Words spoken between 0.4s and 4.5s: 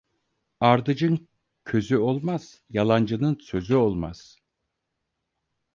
Ardıcın közü olmaz, yalancının sözü olmaz.